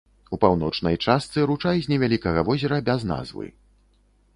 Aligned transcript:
У 0.35 0.37
паўночнай 0.45 0.97
частцы 1.07 1.45
ручай 1.53 1.77
з 1.85 1.95
невялікага 1.95 2.39
возера 2.51 2.85
без 2.93 3.11
назвы. 3.15 3.45